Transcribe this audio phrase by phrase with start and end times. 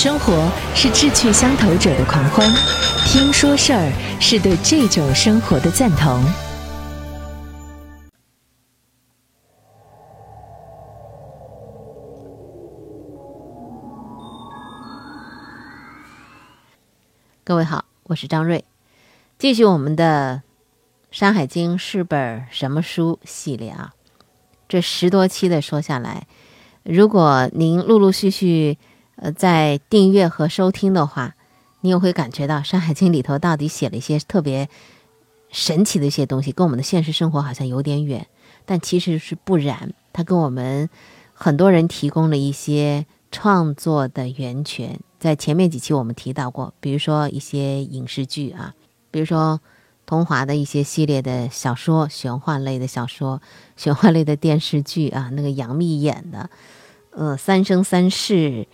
[0.00, 2.48] 生活是志趣相投者的狂欢，
[3.04, 6.22] 听说事儿是对这种生活的赞同。
[17.42, 18.64] 各位好，我是张瑞，
[19.36, 20.42] 继续我们的
[21.10, 23.92] 《山海经》是本什么书系列啊？
[24.68, 26.28] 这十多期的说下来，
[26.84, 28.78] 如果您陆陆续续
[29.20, 31.34] 呃在订阅和收听的话，
[31.82, 34.68] 你也会感觉到《山海经》里头到底写了一些特别
[35.50, 38.26] 神奇的一些东西，跟我们的现实生活好像有点远，
[38.64, 40.88] 但其实是不然，它跟我们
[41.32, 45.00] 很多人提供了一些创作的源泉。
[45.18, 48.74] 在前面几期我们提到过，比如说一些影视剧啊，
[49.10, 49.60] 比如说
[50.06, 53.42] 童华的一些系列的小说、玄幻类的小说、
[53.76, 56.48] 玄幻类的电视剧啊，那个杨幂演的，
[57.10, 58.68] 呃，《三生三世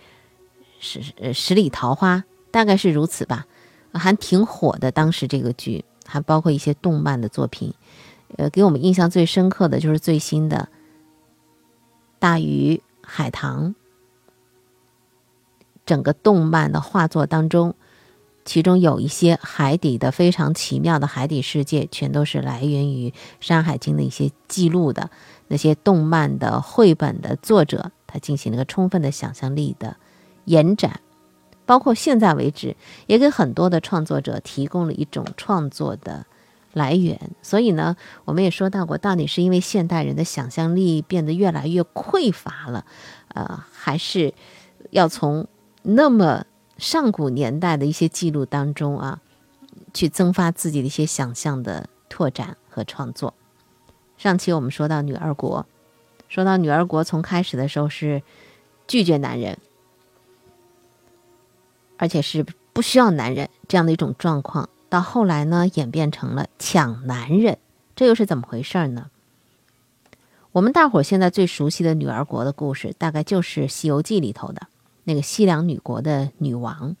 [0.79, 2.17] 十呃十里桃花》，
[2.51, 3.45] 大概是如此吧，
[3.93, 4.91] 还挺火的。
[4.91, 7.73] 当时这个剧还包括一些动漫的作品，
[8.37, 10.69] 呃，给我们印象最深刻的就是最新的
[12.19, 13.69] 《大鱼海棠》。
[15.85, 17.75] 整个动漫的画作当中，
[18.43, 25.11] 其中有一些海底的非常奇妙的海底世界，全都是来源于《山海经》的一些记录的
[25.47, 29.95] 那些动漫的绘本的作者，他进行了一个充分的想象力的
[30.45, 31.01] 延展，
[31.65, 32.75] 包括现在为止，
[33.07, 36.25] 也给很多的创作者提供了一种创作的
[36.73, 37.19] 来源。
[37.41, 42.85] 所以呢，我们也说到过，到底是因为现代人的想象力变得越来越匮乏了，
[43.29, 44.33] 呃，还是
[44.91, 45.47] 要从
[45.81, 46.45] 那么
[46.77, 49.21] 上古年代的一些记录当中啊，
[49.93, 53.33] 去增发自己的一些想象的拓展和创作。
[54.17, 55.65] 上期我们说到女儿国，
[56.29, 58.21] 说到女儿国从开始的时候是
[58.87, 59.57] 拒绝男人，
[61.97, 67.57] 而且是不需要男人这样的一种状况，到后来呢演变成了抢男人，
[67.95, 69.09] 这又是怎么回事呢？
[70.51, 74.67] 我们大伙儿现在最熟悉的女儿国的故事，大概就是《西游记》里头的。
[75.07, 76.95] 那个西凉女国的女王，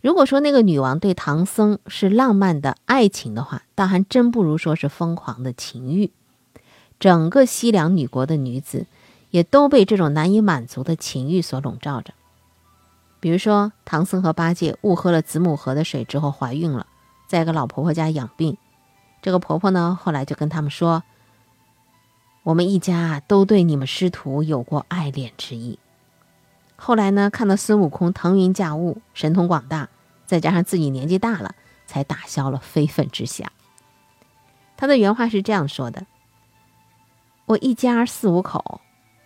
[0.00, 6.12] 如果说那个女王对唐僧是浪漫的爱情的话，倒还真不如说是疯狂的情欲。
[7.00, 8.86] 整个西凉女国的女子
[9.30, 12.14] 也都被这种难以满足的情欲所笼罩着。
[13.24, 16.86] 比如说，唐僧和八戒误喝了子母河的水之后怀孕了，
[17.26, 18.58] 在一个老婆婆家养病。
[19.22, 21.02] 这个婆婆呢，后来就跟他们说
[22.44, 25.78] ：“我们一家都对你们师徒有过爱恋之意。”
[26.76, 29.88] 后来呢，看到孙悟空腾云驾雾、神通广大，
[30.26, 31.54] 再加上自己年纪大了，
[31.86, 33.50] 才打消了非分之想。
[34.76, 36.04] 他的原话是这样说的
[37.48, 38.82] ：“我一家四五口，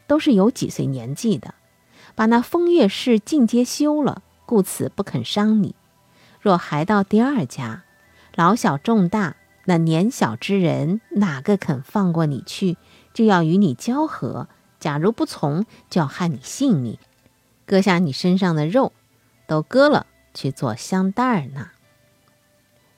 [0.06, 1.52] 都是有几岁年纪的，
[2.18, 5.76] 把那风月事尽皆休了，故此不肯伤你。
[6.40, 7.84] 若还到第二家，
[8.34, 9.36] 老小重大，
[9.66, 12.76] 那年小之人哪个肯放过你去？
[13.14, 14.48] 就要与你交合。
[14.80, 16.98] 假如不从，就要害你性命。”
[17.64, 18.92] 割下你身上的肉，
[19.46, 20.04] 都割了
[20.34, 21.70] 去做香袋儿呢。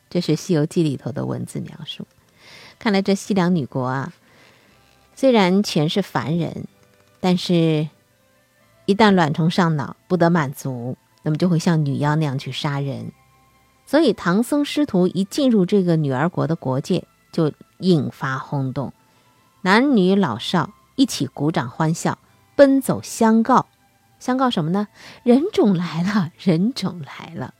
[0.08, 2.06] 这是《西游记》里头的文字描述。
[2.78, 4.14] 看来这西凉女国啊，
[5.14, 6.66] 虽然全是凡人，
[7.20, 7.90] 但是，
[8.90, 13.12] 一旦卵虫上脑不得满足，那么就会像女妖那样去杀人。
[13.86, 18.92] 所以唐僧师徒一进入这个女儿国的国界，就引发轰动，
[19.62, 22.18] 男女老少一起鼓掌欢笑，
[22.56, 23.66] 奔走相告。
[24.18, 24.88] 相告什么呢？
[25.22, 27.54] 人种来了，人种来了。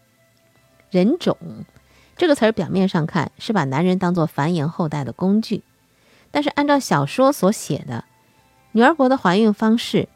[0.91, 1.39] 人种
[2.17, 5.63] 这个词儿表面上看是把男人当做繁衍后代的工具，
[6.33, 8.05] 但是按照小说所写的，
[8.73, 10.09] 女儿国的怀孕方式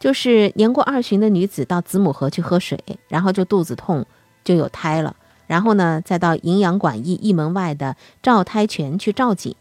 [0.00, 4.04] 就是年过二旬的女子到子母河去喝水，然后就肚子痛
[4.42, 5.14] 就有胎了，
[5.46, 9.54] 然后呢再到营养馆驿驿门外的照胎泉去照井，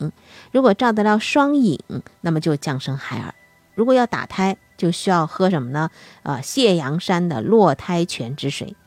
[0.52, 1.78] 如果照得了双影，
[2.22, 3.34] 那么就降生孩儿；
[3.76, 5.90] 如果要打胎，就需要喝什么呢？
[6.24, 8.78] 啊，谢阳山的落胎泉之水，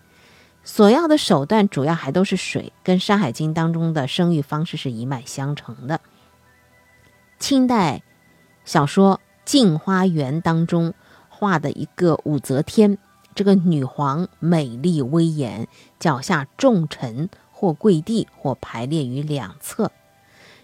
[0.64, 6.00] 所要的手段主要还都是水，跟《山海经》当中的生育方式是一脉相承的。
[7.38, 8.02] 清代
[8.64, 10.94] 小说《镜花缘》当中
[11.42, 12.98] 画的一个武则天，
[13.34, 15.66] 这个女皇美丽威严，
[15.98, 19.90] 脚下重臣或跪地或排列于两侧。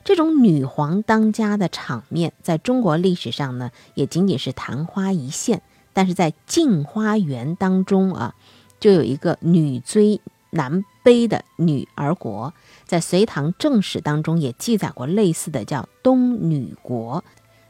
[0.04, 5.62] 这种女皇当家的场面，在中国历史上呢，也仅仅是昙花一现。
[5.92, 8.36] 但是在《镜花缘》当中啊，
[8.78, 10.20] 就有一个女追
[10.50, 12.54] 男卑的女儿国，
[12.86, 17.24] 在隋唐正史当中也记载过类似的，叫东女国。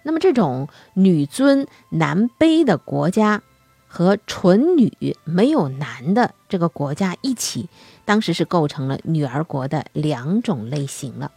[0.08, 3.42] 那么这种女尊男卑的国家，
[3.86, 7.68] 和纯女没有男的这个国家一起，
[8.06, 11.30] 当时是构成了女儿国的两种类型了。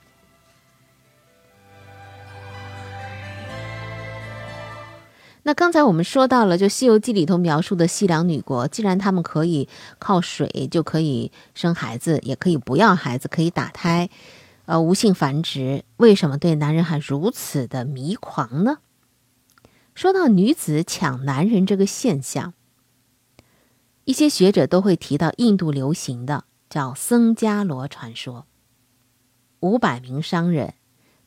[5.43, 9.67] 那刚才我们说到了，就《西游记》里头描述的西凉女国，既然他们可以
[9.99, 14.09] 靠水就可以生孩子，也可以不要孩子，可以打胎，
[14.65, 18.79] 呃，无性繁殖，为什么对男人还如此的迷狂呢？
[19.93, 22.53] 说到女子抢男人这个现象，
[24.05, 28.45] 一些学者都会提到印度流行的叫僧伽罗传说。
[29.59, 30.73] 五百名商人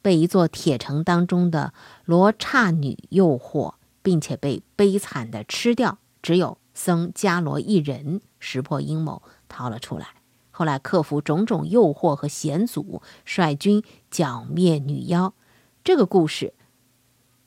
[0.03, 1.73] 被一座铁城当中的
[2.05, 3.75] 罗刹女诱惑。
[4.05, 10.09] 并且被悲惨的吃掉，只有僧伽罗一人识破阴谋逃了出来。
[10.56, 15.35] 后来克服种种诱惑和险阻，率军剿灭女妖。
[15.83, 16.55] 这个故事，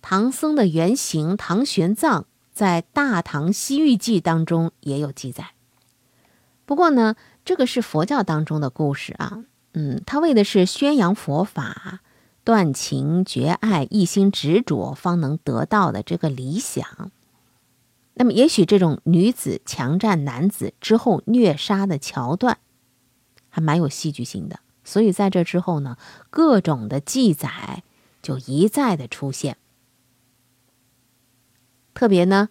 [0.02, 5.52] 唐僧的原型唐玄奘在《大唐西域记》当中也有记载。
[6.66, 7.16] 不过呢，
[7.46, 12.02] 这个是佛教当中的故事啊，嗯，他为的是宣扬佛法。
[12.44, 17.12] 断情绝爱，一心执着，方能得到的这个理想。
[18.14, 22.58] 那么，也许这种女子强占男子之后虐杀的桥段，
[23.58, 24.60] 还蛮有戏剧性的。
[24.84, 25.98] 所以，在这之后呢，
[26.30, 27.82] 各种的记载
[28.22, 29.58] 就一再的出现。
[31.96, 32.50] 特别呢，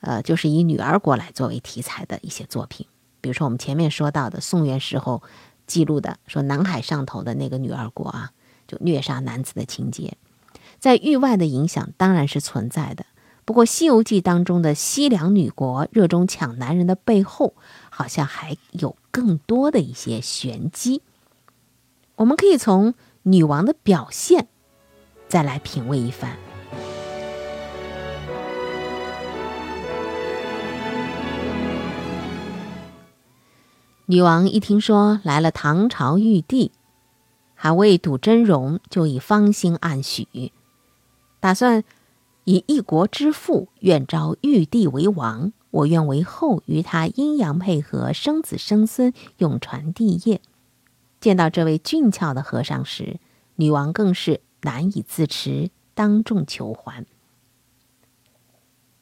[0.00, 2.86] 呃，就是以女儿国来作为题材的一些作品，
[3.20, 5.22] 比如说我们前面说到的宋元时候
[5.66, 8.32] 记录的，说南海上头的那个女儿国啊。
[8.68, 10.16] 就虐杀男子的情节，
[10.80, 13.06] 在域外的影响当然是存在的。
[13.44, 17.54] 不过，《西游记》当中的西凉女国热衷抢男人的背后，
[17.96, 21.00] 好像还有更多的一些玄机。
[22.16, 24.48] 我们可以从女王的表现
[25.26, 26.36] 再来品味一番。
[34.04, 36.72] 女王一听说来了唐朝玉帝。
[37.58, 40.52] 还未睹真容，就已芳心暗许，
[41.40, 41.82] 打算
[42.44, 50.40] 以一国之父，愿招玉帝为王，我愿为后，与他阴阳配合，生子生孙，永传帝业。
[51.20, 53.18] 见到这位俊俏的和尚时，
[53.56, 57.04] 女王更是难以自持，当众求还。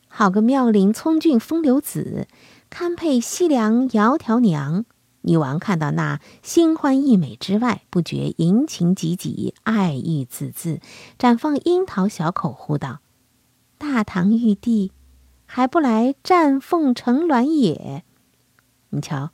[0.08, 2.28] 好个妙龄聪俊风流子，
[2.70, 4.84] 堪配西凉窈窕娘。
[5.22, 10.80] 女王看到那心欢意美之外，不觉淫情几几，爱欲滋滋，
[11.18, 13.00] 绽放樱桃小口，呼道
[13.78, 14.92] ：“大唐玉帝，
[15.46, 18.02] 还不来占凤成鸾也？”
[18.90, 19.30] 你瞧，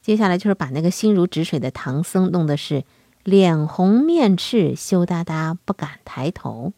[0.00, 2.84] 接下来就是把那个心如止水的唐僧弄得是
[3.24, 6.72] 脸红面赤，羞答答，不敢抬头。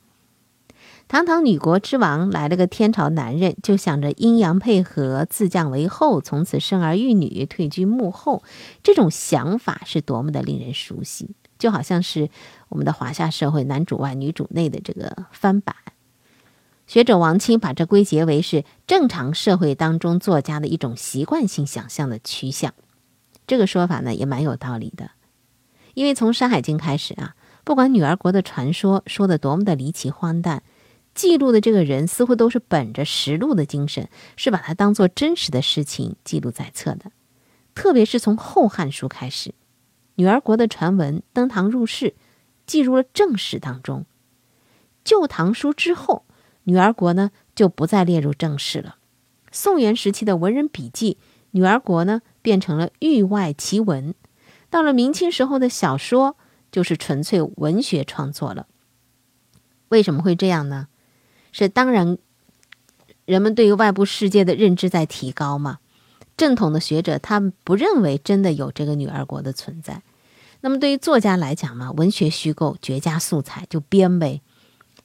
[1.06, 8.42] 堂堂女国之王来了个天朝男人，就想着阴阳配合，自降为后，从此生儿育女，退居幕后。
[8.82, 12.30] 这种想法是多么的令人熟悉，就好像是
[12.70, 15.76] 我们的华夏社会男主外女主内的这个翻版。
[16.86, 22.74] 学者王清把这归结为是正常社会当中作家的一种习惯性想象的趋向。
[23.46, 25.10] 这个说法呢也蛮有道理的，
[25.94, 30.62] 因为从《山海经》开始啊，不管女儿国的传说说的多么的离奇荒诞。
[31.14, 37.12] 记录的这个人似乎都是本着实录的精神，是把它当做真实的事情记录在册的。
[37.72, 39.54] 特别是从《后汉书》开始，
[40.16, 42.14] 女儿国的传闻登堂入室，
[42.66, 44.00] 记入了正史当中。
[45.04, 46.24] 《旧唐书》之后，
[46.64, 48.96] 女儿国呢就不再列入正史了。
[49.50, 51.18] 宋元时期的文人笔记，
[51.52, 54.14] 女儿国呢变成了域外奇闻。
[54.68, 56.36] 到了明清时候的小说，
[56.72, 58.66] 就是纯粹文学创作了。
[59.88, 60.88] 为什么会这样呢？
[61.52, 62.18] 是当然，
[63.24, 65.78] 人们对于外部世界的认知在提高嘛。
[66.36, 70.02] 正统的学者他们不认为真的有这个女儿国的存在。
[70.62, 74.40] 那么对于作家来讲嘛，文学虚构，绝佳素材就编呗。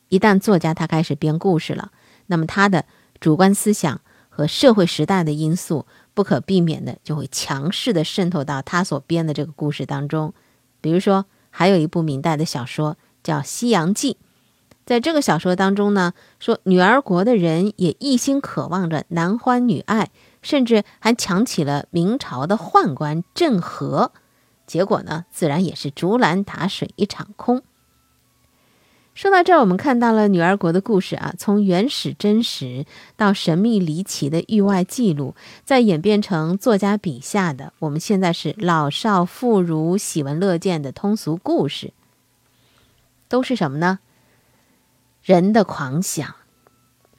[0.10, 1.92] 一旦作家他开始编故事了，
[2.28, 2.86] 那么他的
[3.20, 10.34] 主观思想和社会时代的因素不可避免的就会强势的渗透到他所编的这个故事当中。
[10.82, 14.14] 比如说，还有一部明代的小说叫《西洋记》。
[14.86, 20.10] 在这个小说当中呢，说女儿国的人也一心渴望着男欢女爱，
[20.42, 24.12] 甚至还抢起了明朝的宦官郑和，
[24.66, 27.62] 结果呢，自然也是竹篮打水一场空。
[29.20, 32.86] 说到这儿，我们看到了女儿国的故事啊，从原始真实
[33.18, 35.36] 到神秘离奇的域外记录，
[35.66, 41.92] 再演变成作家笔下的我们现在是老少妇孺喜闻乐见的通俗故事，
[43.28, 44.00] 都是什么呢？
[45.22, 46.36] 人的狂想，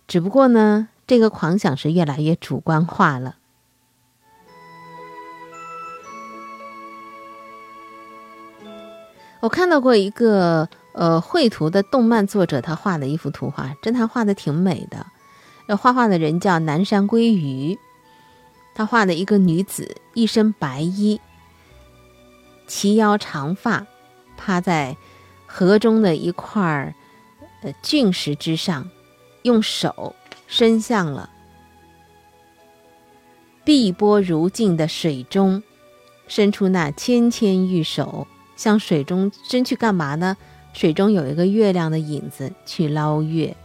[0.08, 3.36] 只不过呢，这个狂想是越来越主观化了。
[9.40, 15.06] 我看到过一个呃绘图的动漫作者，他画的一幅图画，真他画的挺美的。
[15.66, 17.78] 呃，画画的人叫南山归鱼，
[18.74, 21.20] 他画的一个女子，一身白衣，
[22.66, 23.86] 齐腰长发，
[24.36, 24.96] 趴在
[25.46, 26.94] 河中的一块
[27.62, 28.90] 呃峻石之上，
[29.42, 30.14] 用手
[30.46, 31.30] 伸向了
[33.64, 35.62] 碧波如镜的水中，
[36.26, 38.26] 伸出那纤纤玉手。
[38.56, 40.36] 向水中伸去干嘛呢？
[40.72, 43.56] 水中有一个月亮的影子，去捞月。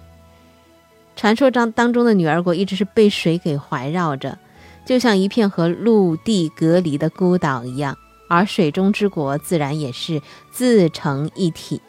[1.15, 4.37] 传说当当中的女儿国一直是被水给环绕着，
[4.85, 7.97] 就像一片和陆地隔离的孤岛一样。
[8.27, 10.21] 而水中之国自然也是
[10.51, 11.79] 自成一体。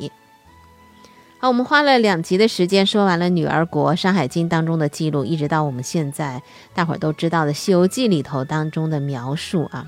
[1.41, 6.43] 好，我们花了两集的时间说完了女儿国《山海经》当中的记录，一直到我们现在
[6.75, 9.87] 大伙儿都知道的《西游记》里头当中的描述啊，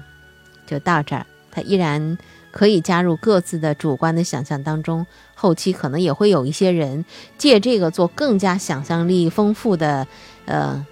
[0.67, 2.19] 就到这儿，它依然。
[2.59, 7.05] 可以加入各自的主观的想象当中，后期可能也会有一些人
[7.37, 10.09] 借这个做更加想象力丰富的，
[10.45, 10.85] 呃，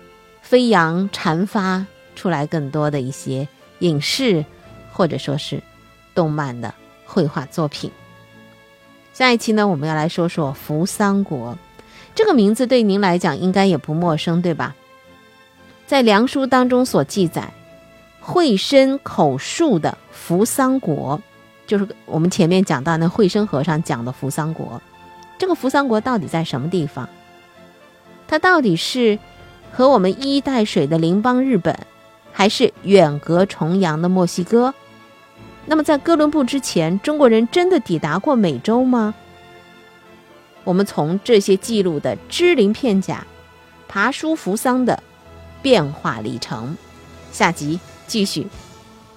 [0.42, 3.49] 飞扬阐发出来更多的一些
[3.80, 4.44] 影视
[4.92, 5.61] 或者说是
[6.14, 6.73] 动漫的
[7.04, 7.90] 绘画作品。
[9.12, 11.58] 下一期呢，我们要来说说扶桑国
[12.14, 14.76] 这个名字，对您来讲应该也不陌生，对吧？
[15.85, 17.52] 在梁书当中所记载，
[18.20, 21.20] 会申口述的扶桑国。
[21.66, 24.80] 就是我们前面讲到那惠生和尚讲的扶桑国，
[25.37, 27.08] 这个扶桑国到底在什么地方？
[28.28, 29.18] 它到底是
[29.73, 31.76] 和我们一衣带水的邻邦日本，
[32.32, 34.73] 还是远隔重洋的墨西哥？
[35.66, 39.14] 那么在哥伦布之前，中国人真的抵达过美洲吗？
[40.62, 43.26] 我们从这些记录的支鳞片甲，
[43.88, 45.02] 爬书扶桑的
[45.62, 46.76] 变化历程，
[47.32, 48.46] 下集继续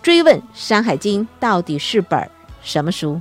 [0.02, 2.30] 追问《山海经》到底是本。
[2.70, 3.20] 什么书？